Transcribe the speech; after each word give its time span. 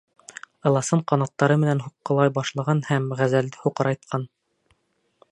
Ыласын 0.69 1.01
ҡанаттары 1.11 1.57
менән 1.63 1.83
һуҡҡылай 1.83 2.33
башлаған 2.37 2.81
һәм 2.87 3.05
ғәзәлде 3.19 3.61
һуҡырайтҡан. 3.67 4.25